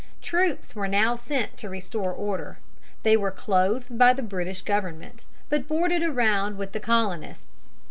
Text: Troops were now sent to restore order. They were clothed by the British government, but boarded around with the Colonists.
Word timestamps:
Troops 0.23 0.75
were 0.75 0.87
now 0.87 1.15
sent 1.15 1.57
to 1.57 1.69
restore 1.69 2.11
order. 2.11 2.57
They 3.03 3.15
were 3.15 3.29
clothed 3.29 3.99
by 3.99 4.13
the 4.13 4.23
British 4.23 4.63
government, 4.63 5.25
but 5.47 5.67
boarded 5.67 6.01
around 6.01 6.57
with 6.57 6.71
the 6.71 6.79
Colonists. 6.79 7.71